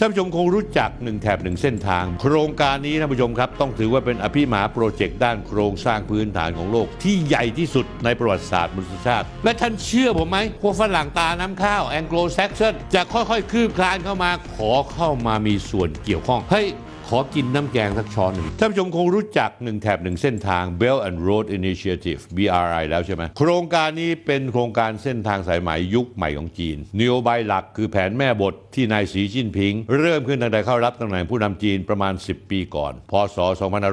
[0.00, 16.66] ท่านผู้ชมคงรู้จักหนึ่งแถบหนึ่งเส้นทาง โครงการนี้ท่านผู้ชมครับ ต้องถือว่าเป็นอภิมหาโปรเจกต์ด้านโครงสร้างพื้นฐานของโลก ที่ใหญ่ที่สุดในประวัติศาสตร์มนุษยชาติ และท่านเชื่อผมไหมพวกฝรั่งตาน้ำข้าวแองโกลแซกซอนจะค่อยๆ คืบคลานเข้ามา ขอเข้ามามีส่วนเกี่ยวข้องเฮ้ย
[17.10, 33.38] ขอกินน้ำแกงสักช้อนหนึ่งท่านผู้ชมคงรู้จักหนึ่งแถบหนึ่งเส้นทาง Belt and Road Initiative BRI แล้วใช่ไหมโครงการนี้เป็นโครงการเส้นทางสายไหมยุคใหม่ของจีนนโยบายหลักคือแผนแม่บทที่นายสีจิ้นผิง เริ่มขึ้นตั้งแต่เข้ารับตำแหน่งผู้นำจีนประมาณ 10 ปีก่อน พศ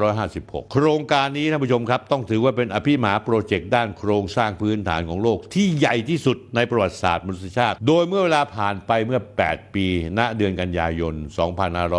[0.09, 9.87] 2556 โครงการนี้ท่านผู้ชมครับ ต้องถือว่าเป็นอภิมหาโปรเจกต์ด้านโครงสร้างพื้นฐานของโลก ที่ใหญ่ที่สุดในประวัติศาสตร์มนุษยชาติ โดยเมื่อเวลาผ่านไปเมื่อ 8 ปี
[10.17, 11.13] ณเดือนกันยายน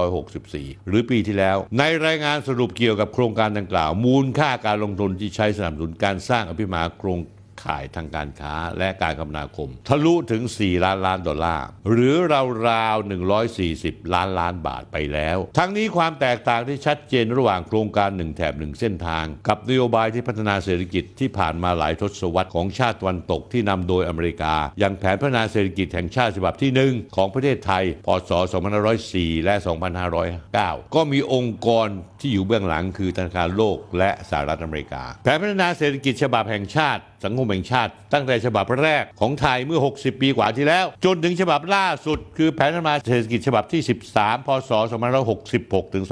[0.03, 7.19] 2564 หรือปีที่แล้ว ในรายงานสรุปเกี่ยวกับโครงการดังกล่าว มูลค่าการลงทุนที่ใช้สนับสนุนการสร้างอภิมหาโครง
[7.65, 12.15] ข่ายทางการค้าและการคมนาคม ทะลุถึง 4 ล้านล้านดอลลาร์ หรือ
[12.69, 13.09] ราวๆ
[13.55, 28.31] 140 ล้านล้านบาทไปแล้ว ทั้งนี้ความแตกต่างที่ชัดเจนระหว่างโครงการหนึ่งแถบหนึ่งเส้นทาง กับนโยบายที่พัฒนาเศรษฐกิจที่ผ่านมาหลายทศวรรษของชาติวันตกที่นำโดยอเมริกา อย่างแผนพัฒนาเศรษฐกิจแห่งชาติฉบับที่ 1 ของประเทศไทย พศ
[28.89, 29.55] 2504 และ
[30.25, 31.89] 2509 ก็มีองค์กร
[32.21, 43.83] ที่อยู่เบื้องหลังคือธนาคารโลกและสหรัฐอเมริกา แผนพัฒนาเศรษฐกิจฉบับแห่งชาติ สังคมแห่งชาติ ตั้งแต่ฉบับแรกของไทยเมื่อ 60 ปีกว่าที่แล้ว จนถึงฉบับล่าสุด คือแผนพัฒนาเศรษฐกิจฉบับที่
[44.15, 44.71] 13 พศ
[45.33, 46.05] 2566 ถึง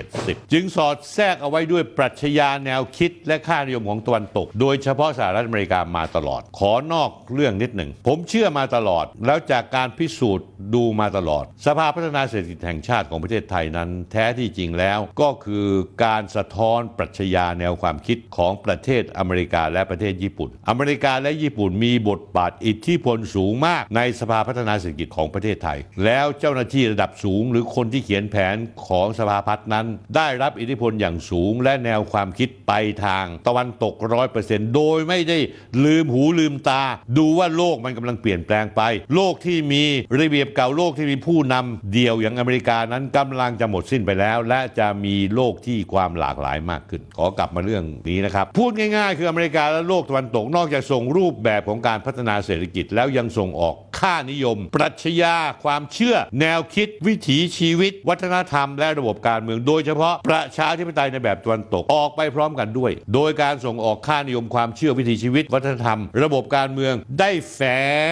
[0.00, 15.66] 2570 จึงสอดแทรกเอาไว้ด้วยปรัชญาแนวคิดและค่านิยมของตะวันตก โดยเฉพาะสหรัฐอเมริกามาตลอด ขอนอกเรื่องนิดหนึ่ง ผมเชื่อมาตลอด แล้วจากการพิสูจน์ดูมาตลอด สภาพัฒนาเศรษฐกิจแห่งชาติของประเทศไทยนั้น แท้ที่จริงแล้วก็คือ
[16.04, 28.56] การสะท้อนปรัชญาแนวความคิดของประเทศอเมริกาและประเทศญี่ปุ่นอเมริกาและญี่ปุ่นมีบทบาทอิทธิพลสูงมากในสภาพัฒนาเศรษฐกิจของประเทศไทย แล้วเจ้าหน้าที่ระดับสูง หรือคนที่เขียนแผน
[28.88, 32.72] ของสภาพัฒน์นั้น ได้รับอิทธิพลอย่างสูง และแนวความคิดไป
[33.04, 35.38] ทาง ตะวันตกร้อยเปอร์เซ็นต์โดยไม่ได้
[35.84, 36.82] ลืมหูลืมตา
[37.18, 38.82] ดูว่าโลกมันกำลังเปลี่ยนแปลงไป
[39.14, 39.84] โลกที่มี
[40.18, 67.60] ระเบียบเก่าโลกที่มีผู้นำเดียวอย่างอเมริกานั้นกำลังจะหมดสิ้นไปแล้ว และจะมีโลกที่ความหลากหลายมากขึ้น ขอกลับมาเรื่องนี้นะครับพูดง่าย ๆ คืออเมริกาและโลกตะวันตกนอกจากส่งรูปแบบของการพัฒนาเศรษฐกิจแล้วยังส่งออกค่านิยม ปรัชญาความเชื่อ แนวคิดวิถีชีวิต วัฒนธรรม และระบบการเมือง โดยเฉพาะประชาธิปไตยในแบบตะวันตกออกไปพร้อมกันด้วย โดยการส่งออกค่านิยมความเชื่อวิถีชีวิต วัฒนธรรม ระบบการเมืองได้แฝ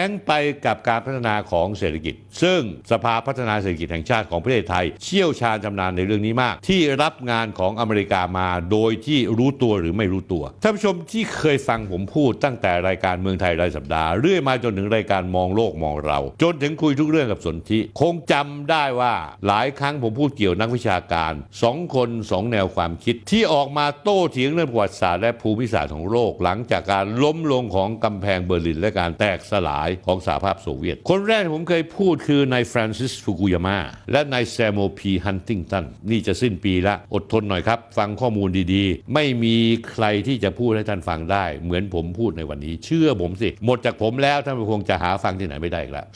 [0.05, 0.33] งไป
[0.67, 19.15] กับการพัฒนาของเศรษฐกิจ ซึ่งสภาพัฒนาเศรษฐกิจแห่งชาติของประเทศไทย เชี่ยวชาญชำนาญในเรื่องนี้มาก ที่รับงานของอเมริกามาโดยที่รู้ตัวหรือไม่รู้ตัวท่านผู้ชมที่เคยฟังผมพูดูดตั้งแต่รายการเมืองไทยรายสัปดาห์เรื่อยมาจนถึงรายการมองโลกมองเรา จนถึงคุยทุกเรื่องกับสนธิคงจำได้ว่า
[19.47, 33.79] หลายครั้งผมพูดเกี่ยวนักวิชาการสองคนสองแนวความคิด ที่ออกมาโต้เถียงเรื่องประวัติศาสตร์และภูมิศาสตร์ของโลก หลังจากการล้มลงของกำแพงเบอร์ลินและการแตกสลายของสหภาพโซเวียต คนแรกที่ผมเคยพูดคือนายฟรานซิสฟุกุยาม่า
[34.13, 39.57] และนายแซมมวลพีฮันติงตันนี่จะสิ้นปีละอดทนหน่อยครับ ฟังข้อมูลดีๆ ไม่มี
[39.91, 46.11] ใครที่จะพูดให้ท่านฟังได้ เหมือนผมพูดในวันนี้ เชื่อผมสิ หมดจากผมแล้วท่านคงจะหาฟังที่ไหนไม่ได้อีกแล้ว2532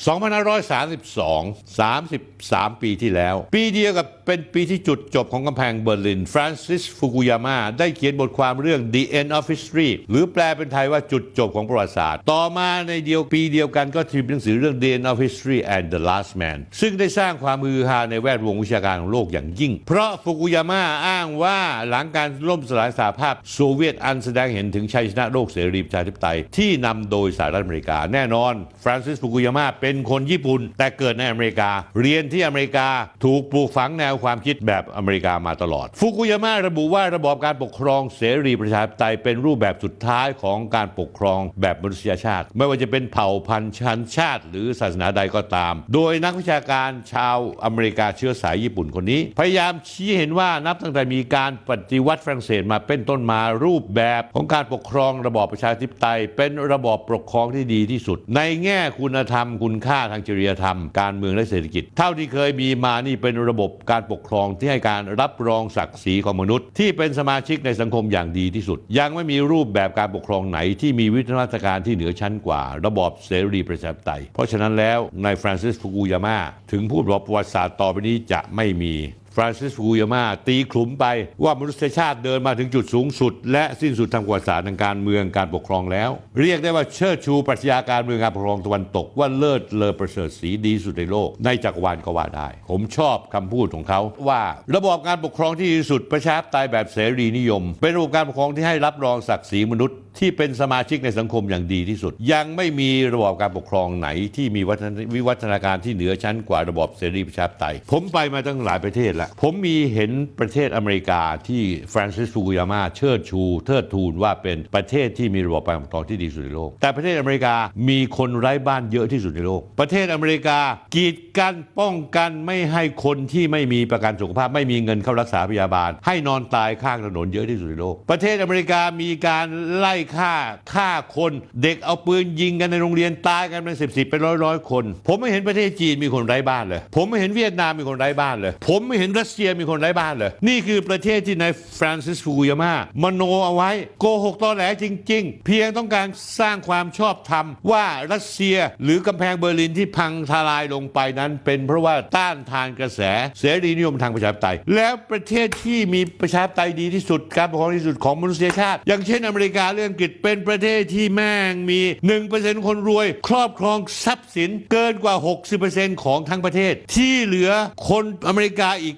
[1.80, 15.86] 33 ปีที่แล้ว ปีเดียวกับเป็นปีที่จุดจบของกำแพงเบอร์ลิน ฟรานซิสฟุกุยาม่าได้เขียนบทความเรื่อง The End of History หรือแปลเป็นไทยว่าจุดจบของประวัติศาสตร์ ต่อมาในเดียวปีเดียวกันก็ทีมหนังสือเรื่อง The End of History and
[15.94, 31.70] the Last Man ซึ่งได้สร้างความมือฮาในแวดวงวิชาการของโลกอย่างยิ่ง เพราะฟุกุยาม่าอ้างว่าหลังการล่มสลายสหภาพโซเวียตอันแสดงเห็นถึงชัยชนะโลกเสรีประชาธิปไตยที่นำโดยสหรัฐอเมริกา แน่นอนฟรานซิสฟุกุยาม่าเป็นคนญี่ปุ่น แต่เกิดในอเมริกา
[32.00, 32.88] เรียนที่อเมริกา
[33.24, 76.38] ถูกปลูกฝังแนวความคิดแบบอเมริกามาตลอด ฟุกุยาม่าระบุว่าระบอบการปกครองเสรีประชาธิปไตยเป็นรูปแบบสุดท้ายของการปกครองแบบมนุษยชาติ ไม่ว่าจะเป็นเผ่าพันธุ์ชันชาติ หรือศาสนาใดก็ตาม โดยนักวิชาการชาวอเมริกาเชื้อสายญี่ปุ่นคนนี้ พยายามชี้เห็นว่านับตั้งแต่มีการปฏิวัติฝรั่งเศสมาเป็นต้นมารูปแบบของการปกครองระบอบประชาธิปไตยเป็นระบอบปกครองที่ดีที่สุด ในแง่คุณธรรมคุณค่าทางจริยธรรมการเมืองและเศรษฐกิจ เท่าที่เคยมีมานี่เป็นระบบการปกครองที่ให้การรับรองศักดิ์ศรีของมนุษย์ ที่เป็นสมาชิกในสังคมอย่างดีที่สุด ยังไม่มีรูปแบบการปกครองไหนที่มีวิวัฒนาการที่เหนือชั้นกว่า ระบอบเสรีประชาธิปไตย เพราะฉะนั้นแล้วนายฟรานซิสฟุกุยาม่า
[76.70, 78.94] ถึงพูดว่าประวัติศาสตร์ต่อไปนี้จะไม่มี
[79.34, 81.04] ฟรานซิสฟูยาม่าตีขลุ่มไป
[81.44, 94.42] ว่ามนุษยชาติเดินมาถึงจุดสูงสุด และสิ้นสุดทางประวัติศาสตร์ทางการเมืองการปกครองแล้ว เรียกได้ว่าเชิดชูปรัชญาการเมืองการปกครองตะวันตก ว่าเลิศเลอประเสริฐสีดีสุดในโลก ในจักรวาลก็ว่าได้ ผมชอบคำพูดของเขา ว่า
[94.74, 110.10] ระบบการปกครองที่ดีสุดประชาธิปไตยแบบเสรีนิยม เป็นระบบการปกครองที่ให้รับรองศักดิ์ศรีมนุษย์ที่เป็นสมาชิกในสังคมอย่างดีที่สุด ยังไม่มีระบอบการปกครองไหนที่มีวัฒนวิวัฒนาการที่เหนือชั้นกว่าระบอบเสรีประชาธิปไตย ผมไปมาตั้งหลายประเทศแล้วผมมีเห็น
[110.40, 111.62] ประเทศอเมริกาที่
[111.92, 117.54] ฟรานซิสฟูกุยาม่าเชิดชูเทิดทูนว่าเป็นประเทศที่มีระบอบการปกครองที่ดีที่สุดในโลก แต่ประเทศอเมริกา
[117.88, 120.58] มีคนไร้บ้านเยอะที่สุดในโลก ประเทศอเมริกา
[120.94, 130.32] กีดกันป้องกันไม่ให้คนที่ไม่มีประกันสุขภาพไม่มีเงินเข้ารักษาพยาบาล ให้นอนตายข้างถนนเยอะที่สุดในโลก ประเทศอเมริกามีการไล่ฆ่า
[130.74, 131.32] ฆ่าคน
[131.62, 142.72] เด็กเอาปืนยิงกันในโรงเรียนตายกันเป็นสิบสิบเป็นร้อยร้อยคน ผมไม่เห็นประเทศจีนมีคนไร้บ้านเลย ผมไม่เห็นเวียดนามมีคนไร้บ้านเลย ผมไม่เห็นรัสเซียมีคนไร้บ้านเลย นี่คือประเทศที่นายฟรานซิสฟูกุยาม่า
[143.02, 143.70] มโนเอาไว้
[144.00, 146.06] โกหกตอแหลจริง ๆ เพียงต้องการ
[146.40, 153.00] สร้างความชอบธรรมว่ารัสเซียหรือกำแพงเบอร์ลินที่พังทลายลงไปนั้น เป็นเพราะว่าต้านทานกระแส
[153.38, 161.80] เสรีนิยมทางประชาธิปไตย แล้วประเทศที่มีประชาธิปไตยดีที่สุดการปกครองที่สุดของมนุษยชาติ อย่างเช่นอเมริกาหรืออังกฤษเป็นประเทศที่แม่งมี
[162.24, 165.14] 1%คนรวย ครอบครองทรัพย์สินเกินกว่า
[165.58, 167.50] 60%ของทั้งประเทศ ที่เหลือ
[167.88, 168.96] คนอเมริกาอีก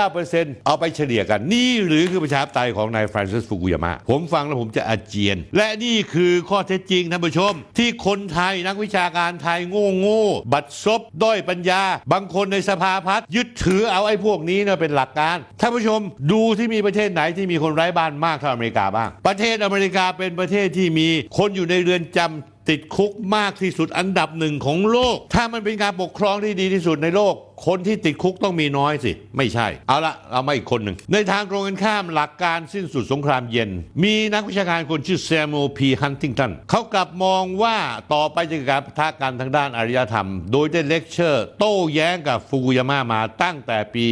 [0.00, 16.00] 99%เอาไปเฉลี่ยกัน นี่หรือคือประชาธิปไตยของนายฟรานซิสฟุกุยาม่าผมฟังแล้วผมจะอาเจียน และนี่คือข้อเท็จจริงท่านผู้ชม ที่คนไทยนักวิชาการไทยโง่โง่บัดซบด้อยปัญญา บางคนในสภาพัฒน์ยึดถือเอาไอ้พวกนี้เนี่ยเป็นหลักการท่านผู้ชม
[16.32, 21.08] ดูที่มีประเทศไหนที่มีคนไร้บ้านมากเท่าอเมริกาบ้าง ประเทศอเมริกาเป็นประเทศที่มี
[21.38, 27.34] คนอยู่ในเรือนจำติดคุกมากที่สุดอันดับหนึ่งของโลก ถ้ามันเป็นการปกครองที่ดีที่สุดในโลก
[27.66, 33.70] คนที่ติดคุกต้องมีน้อยสิ ไม่ใช่ เอาละเอามาอีกคนหนึ่ง ในทางตรงกันข้ามหลักการสิ้นสุดสงครามเย็น
[34.02, 37.76] มีนักวิชาการคนชื่อแซม u พีฮันติงตันเขากลับมองว่า
[38.14, 44.06] ต่อไปจะเกิดการปะทะกันทางด้านอารยธรรม โดยได้เลคเชอร์ โต้แย้งกับฟูกุยาม่ามาตั้งแต่ปี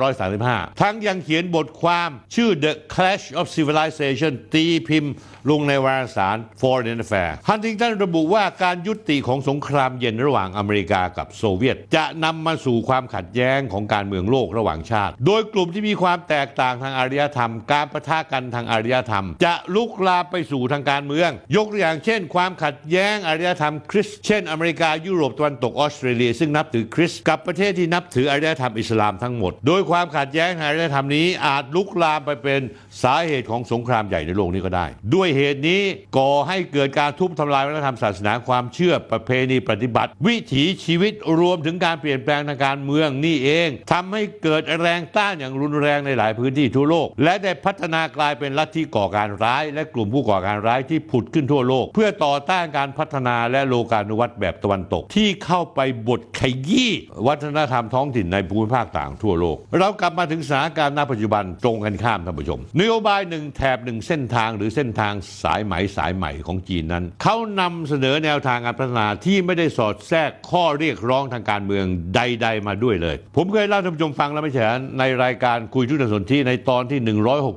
[0.00, 5.14] 2535 ทั้งยังเขียนบทความชื่อ The Clash of Civilization ตีพิมพ์
[5.50, 32.60] ลงในวารสาร Foreign Affairs ฮันติงตันระบุว่าการยุติของสงครามเย็นระหว่างอเมริกากับโซเวียต จะนำมาสู่ความขัดแย้งของการเมืองโลกระหว่างชาติ โดยกลุ่มที่มีความแตกต่างทางอารยธรรม การปะทะกันทางอารยธรรม จะลุกลามไปสู่ทางการเมือง ยกตัวอย่างเช่น ความขัดแย้งอารยธรรมคริสต์เช่น อเมริกายุโรปตะวันตกออสเตรเลีย ซึ่งนับถือคริสต์กับประเทศที่นับถืออารยธรรมอิสลามทั้งหมด โดยความขัดแย้งทางอารยธรรมนี้อาจลุกลามไปเป็น
[33.02, 35.82] สาเหตุของสงครามใหญ่ในโลกนี้ก็ได้ ด้วยเหตุนี้
[36.16, 56.92] ก่อให้เกิดการทุบทำลายวัฒนธรรมศาสนาความเชื่อประเพณีปฏิบัติ วิถีชีวิตรวมถึงการเปลี่ยนแปลงทางการเมืองนี่เองทำให้เกิดแรงต้านอย่างรุนแรงในหลายพื้นที่ทั่วโลก และได้พัฒนากลายเป็นลัทธิก่อการร้าย และกลุ่มผู้ก่อการร้ายที่ผุดขึ้นทั่วโลก เพื่อต่อต้านการพัฒนาและโลกานุวัตแบบตะวันตก ที่เข้าไปบดขยี้
[57.26, 65.12] วัฒนธรรมท้องถิ่นในภูมิภาคต่างทั่วโลก เรากลับมาถึงสถานการณ์ณปัจจุบันตรงกันข้ามท่านผู้ชมนโยบายหนึ่งแถบหนึ่งเส้นทางหรือเส้นทาง
[65.42, 71.84] สายไหมสายใหม่ของจีนนั้นเขานำเสนอแนวทางการพัฒนาที่ไม่ได้สอดแทรกข้อเรียกร้องทางการเมือง
[72.14, 74.62] ใดๆมาด้วยเลย ผมเคยเล่าท่านผู้ชมฟังแล้วไม่ใช่
[74.98, 77.00] ในรายการคุยทุนสนที่ในตอนที่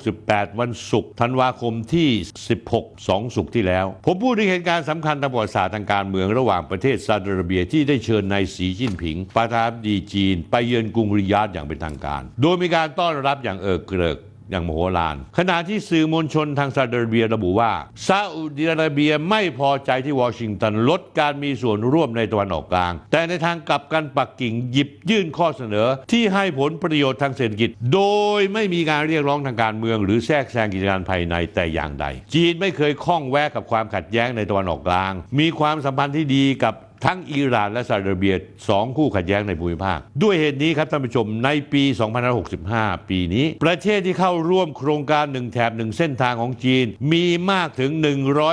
[0.01, 2.09] 168 วันศุกร์ธันวาคมที่
[2.57, 14.17] 16 2 ศุกร์ที่แล้ว ผมพูดถึงเหตุการณ์สำคัญทางประวัติศาสตร์ทางการเมืองระหว่างประเทศซาอุดิอาระเบียที่ได้เชิญนายสีจิ้นผิงประธานดีจีน ไปเยือนกรุงริยาดอย่างเป็นทางการ โดยมีการต้อนรับอย่างเอิกเกริก
[14.51, 17.71] อย่างโมโหฬารขณะที่สื่อมวลชนทางซาอุดิอาระเบียระบุว่า
[18.07, 28.01] ซาอุดิอาระเบียไม่พอใจที่วอชิงตันลดการมีส่วนร่วมในตะวันออกกลาง แต่ในทางกลับกันปักกิ่งหยิบยื่นข้อเสนอที่ให้ผลประโยชน์ทางเศรษฐกิจ โด
[28.39, 36.75] ยไม่มีการเรียกร้องทางการเมือง หรือแทรกแซงกิจการภายในแต่อย่างใด จีนไม่เคยข้องแวะกับความขัดแย้งในตะวันออกกลาง มีความสัมพันธ์ที่ดีกับ
[37.05, 38.35] ทั้งอิหร่านและซาอุดิอาระเบีย
[38.69, 41.83] สองคู่ขัดแย้งในภูมิภาค ด้วยเหตุนี้ครับท่านผู้ชมในปี
[42.47, 47.91] 2565 ปีนี้ ประเทศที่เข้าร่วมโครงการหนึ่งแถบหนึ่งเส้นทางของจีน มีมากถึง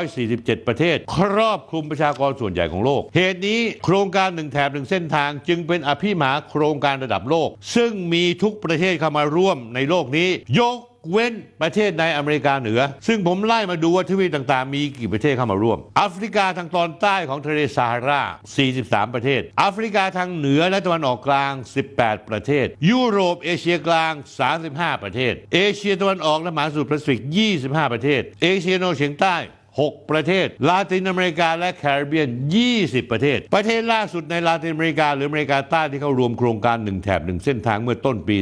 [0.02, 10.28] 147 ประเทศ ครอบคลุมประชากรส่วนใหญ่ของโลก เหตุนี้โครงการหนึ่งแถบหนึ่งเส้นทาง จึงเป็นอภิมหาโครงการระดับโลก ซึ่งมีทุกประเทศเข้ามาร่วมในโลกนี้
[10.60, 10.78] ยก
[11.10, 11.32] เว้น
[11.62, 18.22] ประเทศในอเมริกาเหนือ ซึ่งผมไล่มาดูว่าทวีปต่างๆ มีกี่ประเทศเข้ามาร่วมแอฟริกาทางตอนใต้ของทะเลซาฮารา
[18.68, 21.52] 43 ประเทศแอฟริกาทางเหนือและตะวันออกกลาง
[21.90, 24.12] 18 ประเทศ ยุโรปเอเชียกลาง
[24.58, 27.20] 35 ประเทศ เอเชียตะวันออกและมหาสมุทรแปซิฟิก
[27.56, 29.36] 25 ประเทศ เอเชียโนเฉียงใต้
[29.82, 32.28] 6 ประเทศ ลาตินอเมริกาและแคริบเบียน
[32.70, 38.36] 20 ประเทศ ประเทศล่าสุดในลาตินอเมริกาหรืออเมริกาใต้ที่เข้าร่วมโครงการหนึ่งแถบหนึ่งเส้นทางเมื่อต้นปี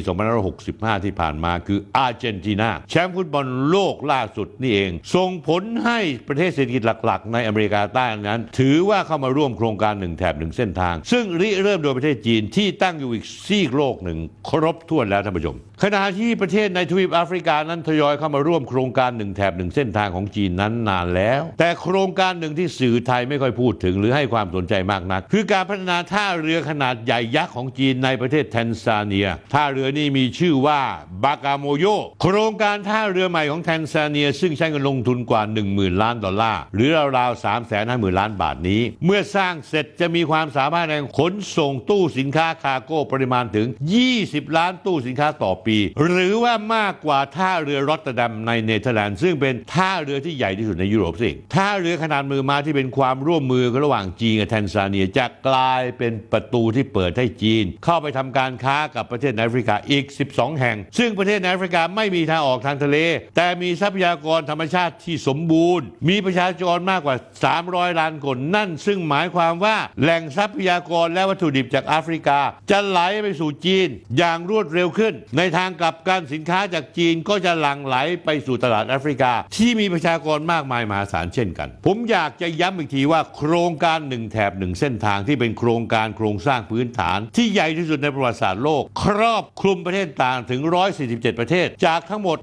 [0.50, 5.98] 2565 ที่ผ่านมาคืออาร์เจนตินาแชมป์ฟุตบอลโลกล่าสุดนี่เอง ส่งผลให้
[6.28, 30.80] ประเทศเศรษฐกิจหลักๆ ในอเมริกาใต้นั้น ถือว่าเข้ามาร่วมโครงการหนึ่งแถบหนึ่งเส้นทาง ซึ่งริเริ่มโดยประเทศจีนที่ตั้งอยู่อีกซีกโลกหนึ่งครบถ้วนแล้วท่านผู้ชมขณะที่ประเทศในทวีปแอฟริกานั้นทยอยเข้ามาร่วมโครงการหนึ่งแถบหนึ่งเส้นทางของจีนนั้นนานแล้ว แต่โครงการหนึ่งที่สื่อไทยไม่ค่อยพูดถึงหรือให้ความสนใจมากนัก คือการพัฒนาท่าเรือขนาดใหญ่ยักษ์ของจีนในประเทศแทนซาเนีย ท่าเรือนี้มีชื่อว่า
[31.24, 31.84] บากาโมโย
[32.22, 36.88] โครงการท่าเรือใหม่ของแทนซาเนีย ซึ่งใช้เงินลงทุนกว่า 10,000 ล้านดอลลาร์หรือ
[37.18, 43.66] ราวๆ3 5 0 0 0 0ล้านบาทนี้ เมื่อสร้างเสร็จจะมีความสามารถในการขนส่งตู้สินค้าคาร์โก้ปริมาณถึง
[44.12, 45.71] 20 ล้านตู้สินค้าต่อปี
[46.02, 62.96] หรือว่ามากกว่าท่าเรือรอตเตอร์ดัมในเนเธอร์แลนด์ซึ่งเป็นท่าเรือที่ใหญ่ที่สุดในยุโรปสิท่าเรือขนาดมือมาที่เป็นความร่วมมือระหว่างจีนกับแทนซาเนียจะกลายเป็นประตูที่เปิดให้จีน เข้าไปทำการค้ากับประเทศแอฟริกาอีก 12 แห่ง ซึ่งประเทศแอฟริกาไม่มีทางออกทางทะเล
[63.36, 67.16] แต่มีทรัพยากรธรรมชาติที่สมบูรณ์ มีประชากรมากกว่า
[67.58, 72.38] 300 ล้านคนนั่น ซึ่งหมายความว่าแหล่งทรัพยากรและวัตถุดิบจากแอฟริกา
[72.70, 73.88] จะไหลไปสู่จีน
[74.18, 90.60] อย่างรวดเร็วขึ้น ในทางกลับกันสินค้าจากจีนก็จะหลั่งไหลไปสู่ตลาดแอฟริกา ที่มีประชากรมากมายมหาศาลเช่นกัน ผมอยากจะย้ำอีกทีว่าโครงการหนึ่งแถบหนึ่งเส้นทางที่เป็นโครงการโครงสร้างพื้นฐาน ที่ใหญ่ที่สุดในประวัติศาสตร์โลก ครอบคลุมประเทศต่างถึง
[91.00, 92.36] 147 ประเทศ จากทั้งหมด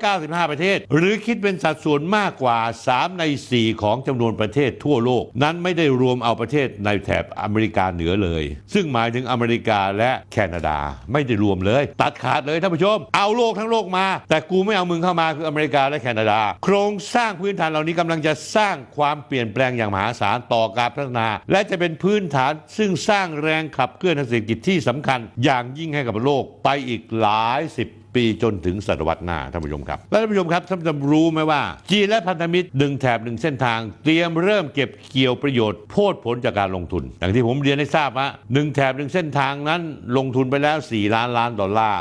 [0.00, 10.78] 195 ประเทศ หรือคิดเป็นสัดส่วนมากกว่า 3 ใน 4 ของจำนวนประเทศทั่วโลก นั้นไม่ได้รวมเอาประเทศในแถบอเมริกาเหนือเลย ซึ่งหมายถึงอเมริกาและแคนาดา
[11.12, 39.80] ไม่ได้รวมเลย ตัดขาดเลยท่านผู้ชม เอาโลกทั้งโลกมา แต่กูไม่เอามึงเข้ามาคืออเมริกาและแคนาดา โครงสร้างพื้นฐานเหล่านี้กำลังจะสร้างความเปลี่ยนแปลงอย่างมหาศาลต่อการพัฒนา และจะเป็นพื้นฐานซึ่งสร้างแรงขับเคลื่อนทางเศรษฐกิจที่สำคัญ อย่างยิ่งให้กับโลกไปอีกหลายสิบ ปีจนถึงศตวรรษหน้าท่านผู้ชมครับและท่านผู้ชมครับท่านจะรู้ไหมว่า จีนและพันธมิตรหนึ่งแถบหนึ่งเส้นทาง เตรียมเริ่มเก็บเกี่ยวประโยชน์โพดผลจากการลงทุน อย่างที่ผมเรียนให้ทราบว่าหนึ่งแถบหนึ่งเส้นทางนั้น
[40.16, 42.00] ลงทุนไปแล้ว 4 ล้านล้านดอลลาร์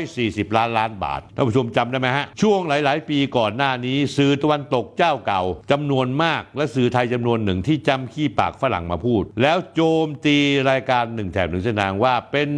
[0.00, 10.36] 140 ล้านล้านบาทท่านผู้ชมจำได้ไหมฮะช่วงหลาย ๆ ปีก่อนหน้านี้สื่อตะวันตกเจ้าเก่าจำนวนมากและสื่อไทยจำนวนหนึ่งที่จำขี้ปากฝรั่งมาพูด แล้วโจมตี
[10.70, 12.48] รายการหนึ่งแถบหนึ่งเส้นทางว่าเป็น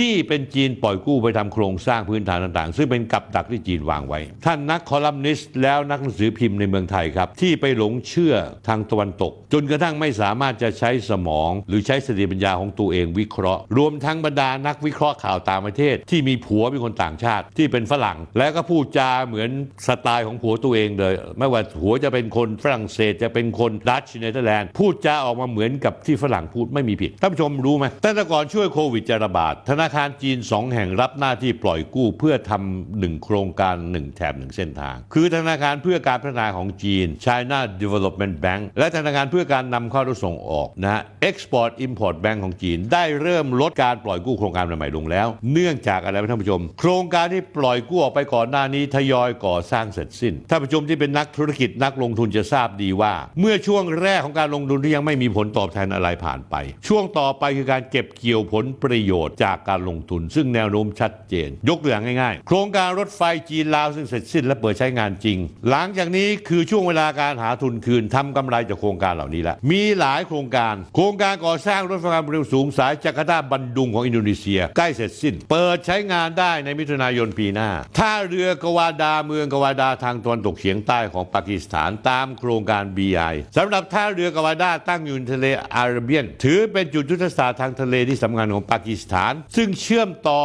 [0.00, 8.34] นี่เป็นจีนปล่อยกู้ไปทำโครงสร้างพื้นฐานต่างๆ ซึ่งเป็นกับดักที่จีนวางไว้ ท่านนักคอลัมนิสต์แล้วนักหนังสือพิมพ์ในเมืองไทยครับ ที่ไปหลงเชื่อ
[8.68, 19.50] ทางตะวันตก จนกระทั่งไม่สามารถจะใช้สมอง หรือใช้สติปัญญาของตัวเองวิเคราะห์ รวมทั้งบรรดานักวิเคราะห์ข่าวต่างประเทศ ที่มีผัวเป็นคนต่างชาติ ที่เป็นฝรั่ง แล้วก็พูดจาเหมือน
[19.86, 56.54] สไตล์ของผัวตัวเองเลย ไม่ว่าผัวจะเป็นคนฝรั่งเศสจะเป็นคนดัตช์เนเธอร์แลนด์พูดจาออกมาเหมือนกับที่ฝรั่งพูดไม่มีผิดท่านผู้ชมรู้ไหมตั้งแต่ก่อนช่วยโควิดจะระบาดธนาคารจีนสองแห่งรับหน้าที่ปล่อยกู้เพื่อทำหนึ่งโครงการหนึ่งแถบหนึ่งเส้นทาง คือธนาคารเพื่อการพัฒนาของจีน China Development Bank และธนาคารเพื่อการนำเข้าและส่งออกนะฮะ Export Import Bank ของจีน ได้เริ่มลดการปล่อยกู้โครงการใหม่ๆลงแล้ว เนื่องจากอะไรท่านผู้ชม โครงการที่ปล่อยกู้ออกไปก่อนหน้านี้ทยอยก่อสร้างเสร็จสิ้นท่านผู้ชมที่เป็นนักธุรกิจนักลงทุนจะทราบดีว่า เมื่อช่วงแรกของการลงทุนที่ยังไม่มีผลตอบแทนอะไรผ่านไป
[56.88, 65.38] ช่วงต่อไปคือการเก็บเกี่ยวผลประโยชน์จากการลงทุน ซึ่งแนวโน้มชัดเจน ยกตัวอย่างง่ายๆ โครงการรถไฟจีนลาวซึ่งเสร็จสิ้นและเปิดใช้งานจริง
[65.70, 90.42] หลังจากนี้คือช่วงเวลาการหาทุนคืนทำกำไรจากโครงการเหล่านี้แล้วมีหลายโครงการ โครงการก่อสร้างรถไฟความเร็วสูงสายจาการ์ตาบันดุงของอินโดนีเซีย ใกล้เสร็จสิ้น เปิดใช้งานได้ในมิถุนายนปีหน้าท่าเรือกวาดาเมืองกวาดาทางตะวันตกเฉียงใต้ของปากีสถานตามโครงการ BI สำหรับท่าเรือกวาดาตั้งอยู่ในทะเลอาระเบียน ถือเป็นจุดยุทธศาสตร์ทางทะเลที่สำคัญของปากีสถาน ซึ่งเชื่อมต่อ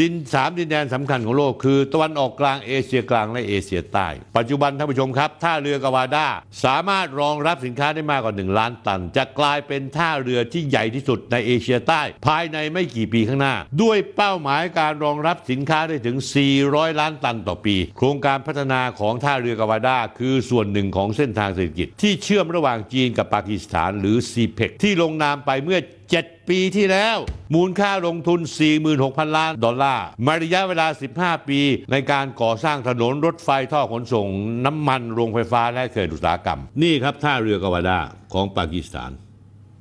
[0.00, 6.26] ดินสามดินแดนสำคัญของโลกคือ ตะวันออกกลางเอเชียกลางและเอเชียใต้ ปัจจุบันท่านผู้ชมครับท่าเรือกาวาดา
[6.64, 16.16] สามารถรองรับสินค้าได้มากกว่า 1 ล้านตัน จะกลายเป็นท่าเรือที่ใหญ่ที่สุดในเอเชียใต้ ภายในไม่กี่ปีข้างหน้า ด้วยเป้าหมายการรองรับสินค้าได้ถึง
[16.58, 25.80] 400 ล้านตันต่อปี โครงการพัฒนาของท่าเรือกาวาดาคือส่วนหนึ่งของเส้นทางเศรษฐกิจ ที่เชื่อมระหว่างจีนกับปากีสถานหรือ CPEC ที่ลงนามไปเมื่อ
[26.16, 27.16] 7 ปีที่แล้ว
[27.54, 28.40] มูลค่าลงทุน
[28.88, 30.86] 46,000 ล้านดอลลาร์มาระยะเวลา
[31.18, 34.26] 15 ปี ในการก่อสร้างถนนรถไฟท่อขนส่ง
[34.66, 37.98] น้ำมันโรงไฟฟ้าและเขื่อนอุตสาหกรรม นี่ครับท่าเรือกวาดา
[38.32, 39.10] ของปากีสถาน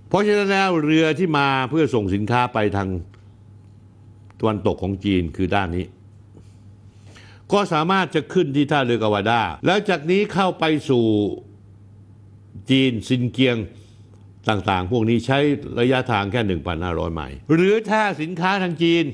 [0.10, 2.90] เพราะฉะนั้นแล้วเรือที่มาเพื่อส่งสินค้าไปทาง
[4.40, 5.86] ตะวันตกของจีนคือด้านนี้
[7.52, 11.06] ก็สามารถจะขึ้นที่ท่าเรือกวาดาแล้วจากนี้เข้าไปสู่
[12.70, 13.58] จีนซินเกียง
[14.50, 15.40] ต่างๆ พวกนี้ใช้
[15.80, 16.42] ระยะทางแค่
[16.80, 19.06] 1,500 ไมล์หรือถ้าสินค้าทางจีน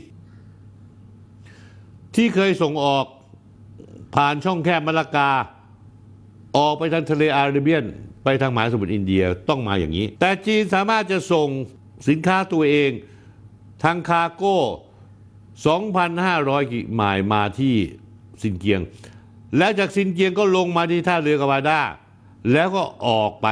[2.15, 3.05] ที่เคยส่งออก
[4.15, 5.31] ผ่านช่องแคบมะละกา
[6.57, 7.83] ออกไปทางทะเลอาระเบียน
[8.23, 11.49] ไปทางมหาสมุทรอินเดียต้องมาอย่างนี้ แต่จีนสามารถจะส่ง
[12.09, 12.91] สินค้าตัวเอง
[13.83, 14.57] ทางคารโก้
[15.85, 17.75] 2,500 กิไมล์มาที่
[18.41, 18.81] ซินเกียง
[19.57, 21.79] แล้วจากซินเกียงก็ลงมาที่ท่าเรือกาวาดา
[22.51, 23.47] แล้วก็ออกไป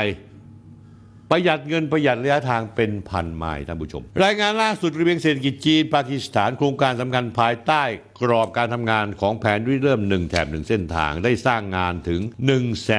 [1.32, 7.84] ประหยัดเงินประหยัดระยะทางเป็นพันไมล์ท่านผู้ชม รายงานล่าสุดระเบียงเศรษฐกิจจีนปากีสถานโครงการสำคัญภายใต้
[8.24, 12.22] กรอบการทำงานของแผนริเริ่มหนึ่งแถบหนึ่งเส้นทางได้สร้างงานถึง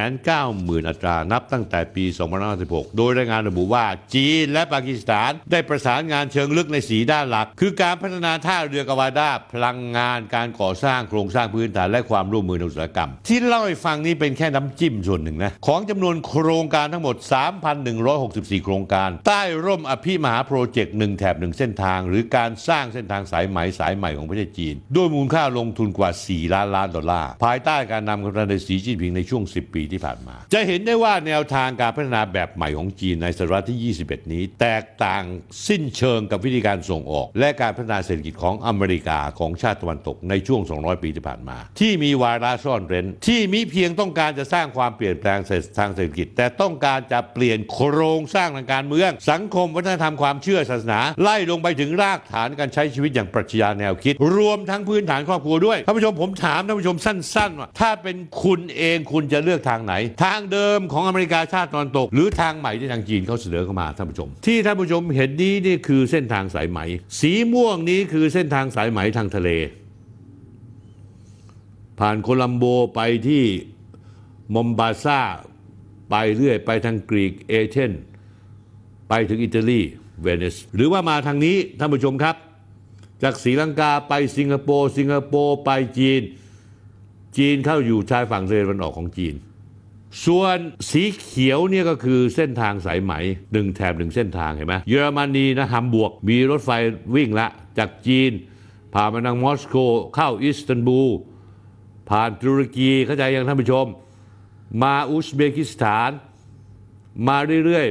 [0.04, 2.04] 190,000 อัตรา นับตั้งแต่ปี
[2.50, 17.16] 2516 โดยรายงานระบุว่าจีนและปากีสถานได้ประสานงานเชิงลึกในสีด้านหลัก คือการพัฒนาท่าเรือกาวาดาพลังงานการก่อสร้างโครงสร้างพื้นฐานและความร่วมมือในอุตสาหกรรม ที่เล่าให้ฟังนี้เป็นแค่น้ำจิ้มส่วนหนึ่งนะของจำนวนโครงการทั้งหมด
[17.90, 35.22] 3,164 โครงการ ใต้ร่มอภิมหาโปรเจกต์หนึ่งแถบหนึ่งเส้นทาง หรือการสร้างเส้นทางสายไหมสายใหม่ของประเทศจีนด้วยมูลค่าลงทุนกว่า 4 ล้านล้านดอลลาร์ ภายใต้การนำของประธานาธิบดีสีจิ้นผิงในช่วง 10 ปีที่ผ่านมา จะเห็นได้ว่าแนวทางการพัฒนาแบบใหม่ของจีนในศตวรรษที่ 21 นี้ แตกต่าง
[35.68, 45.38] สิ้นเชิงกับวิธีการส่งออก และการพัฒนาเศรษฐกิจของอเมริกาของชาติตะวันตกในช่วง 200 ปีที่ผ่านมา ที่มีวาระซ่อนเร้น ที่มิเพียงต้องการจะสร้างความเปลี่ยนแปลง
[45.78, 66.78] ทางเศรษฐกิจ แต่ต้องการจะเปลี่ยนโครงสร้างทางการเมือง สังคมวัฒนธรรมความเชื่อศาสนา ไล่ลงไปถึงรากฐานการใช้ชีวิตอย่างปรัชญาแนวคิด รวมทั้งพืื้นฐานครอบครัวด้วยท่านผู้ชมผมถามท่านผู้ชมสั้นๆว่าถ้าเป็นคุณเองคุณจะเลือกทางไหน ทางเดิมของอเมริกาชาติตะวันตก หรือทางใหม่ที่ทางจีนเขาเสนอเข้ามาท่านผู้ชม ที่ท่านผู้ชมเห็นนี้นี่คือเส้นทางสายไหม
[67.20, 69.50] สีม่วงนี้คือเส้นทางสายไหมทางทะเล
[71.98, 73.44] ผ่านโคลัมโบไปที่
[74.54, 75.20] มอมบาซา
[76.10, 77.92] ไปเรื่อยไปทางกรีกเอเธน
[79.08, 79.80] ไปถึงอิตาลี
[80.22, 82.36] เวนิสหรือว่ามาทางนี้ท่านผู้ชมครับ
[83.24, 86.22] จากศรีลังกาไปสิงคโปร์สิงคโปร์ไปจีน
[87.36, 89.34] จีนเข้าอยู่ชายฝั่งทะเลตะวันออกของจีน
[90.24, 90.58] ส่วน
[90.90, 93.12] สีเขียวเนี่ยก็คือเส้นทางสายไหม
[93.52, 96.70] หนึ่งแถบหนึ่งเส้นทางเห็นไหมเยอรมนีนะฮัมบวก มีรถไฟ
[97.14, 97.46] วิ่งละ
[97.78, 98.32] จากจีน
[98.94, 99.76] ผ่านมาทางมอสโก
[100.14, 101.10] เข้าอิสตันบูล
[102.08, 103.86] ผ่านตุรกีเข้าใจยังท่านผู้ชม
[104.82, 106.10] มาอุซเบกิสถาน
[107.26, 107.86] มาเรื่อย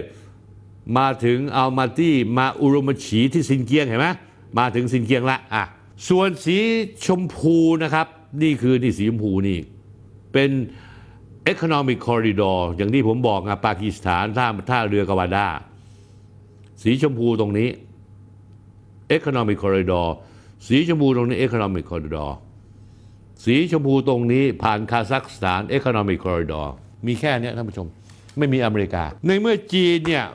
[0.46, 4.08] ๆ มาถึงอัลมาตี้มาอุรุมชีที่ซินเกียงเห็นไหม
[4.58, 5.64] มาถึงซินเกียงละอะ
[6.10, 6.58] ส่วนสี
[7.06, 8.08] ชมพูนะครับ
[8.42, 9.60] นี่คือนี่สีชมพูนี่
[10.34, 10.52] เป็น
[11.54, 15.48] Economic Corridor อย่างที่ผมบอกนะปากีสถานท่าท่าเรือกาวาดา
[16.84, 17.70] สีชมพูตรงนี้
[19.18, 20.08] Economic Corridor
[20.68, 22.32] สีชมพูตรงนี้ Economic Corridor
[23.44, 26.68] สีชมพูตรงนี้ผ่านคาซัคสถาน Economic Corridor
[27.06, 27.88] มีแค่นี้ท่านผู้ชม
[28.38, 30.26] ไม่มีอเมริกา ในเมื่อจีนเนี่ย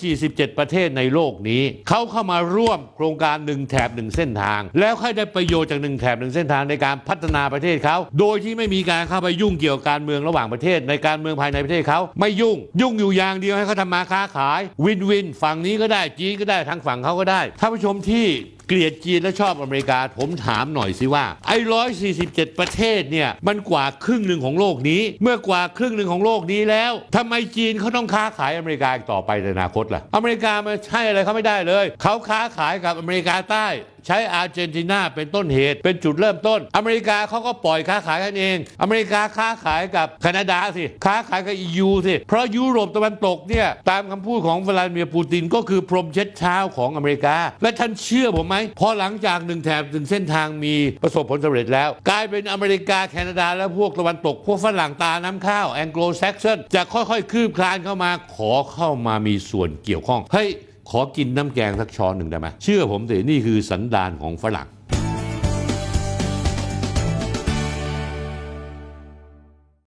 [0.00, 18.26] 147 ประเทศในโลกนี้ เขาเข้ามาร่วมโครงการหนึ่งแถบหนึ่งเส้นทาง แล้วค่อยได้ประโยชน์จากหนึ่งแถบหนึ่งเส้นทางในการพัฒนาประเทศเขา โดยที่ไม่มีการเข้าไปยุ่งเกี่ยวกับการเมืองระหว่างประเทศ ในการเมืองภายในประเทศเขาไม่ยุ่ง ยุ่งอยู่อย่างเดียวให้เขาทำมาค้าขาย วินวิน ฝั่งนี้ก็ได้จีนก็ได้ทางฝั่งเขาก็ได้ท่านผู้ชมที่
[18.70, 33.66] เกลียดจีนและชอบอเมริกา ผมถามหน่อยสิว่า ไอ้ร้อยสี่สิบเจ็ดประเทศเนี่ย มันกว่าครึ่งหนึ่งของโลกนี้ เมื่อกว่าครึ่งหนึ่งของโลกนี้แล้วทำไมจีนเขาต้องค้าขายอเมริกาต่อไปในอนาคตล่ะ อเมริกามันใช่อะไรเขาไม่ได้เลย เขาค้าขายกับอเมริกาใต้
[34.06, 60.48] ใช้อาร์เจนตินาเป็นต้นเหตุ เป็นจุดเริ่มต้น อเมริกาเขาก็ปล่อยค้าขายกันเอง อเมริกาค้าขายกับแคนาดาสิ ค้าขายกับยูสิ เพราะยุโรปตะวันตกเนี่ยตามคำพูดของวลาดิเมียร์ปูตินก็คือพรมเช็ดเท้าของอเมริกา และท่านเชื่อผมไหมพอหลังจากหนึ่งแถบหนึ่งเส้นทางมีประสบผลสำเร็จแล้ว กลายเป็นอเมริกาแคนาดาและพวกตะวันตก พวกฝรั่งตาน้ำข้าวแองโกลแซกซอนจะค่อยๆ คืบคลานเข้ามาขอเข้ามามีส่วนเกี่ยวข้องเฮ้ย
[60.90, 64.68] ขอกินน้ำแกงสักช้อนหนึ่งได้ไหมเชื่อผมสินี่คือสันดานของฝรั่ง